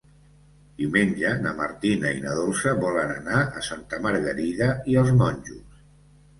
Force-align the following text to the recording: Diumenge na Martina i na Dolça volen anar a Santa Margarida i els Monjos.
Diumenge 0.79 1.33
na 1.43 1.51
Martina 1.59 2.15
i 2.21 2.23
na 2.25 2.33
Dolça 2.41 2.75
volen 2.81 3.15
anar 3.19 3.45
a 3.61 3.65
Santa 3.71 4.03
Margarida 4.09 4.73
i 4.95 5.01
els 5.05 5.17
Monjos. 5.23 5.81